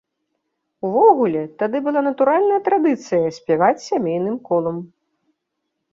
[0.87, 4.77] Увогуле, тады была натуральная традыцыя спяваць сямейным колам.